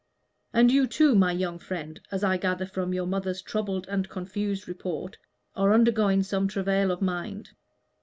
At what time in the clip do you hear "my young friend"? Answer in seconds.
1.13-1.99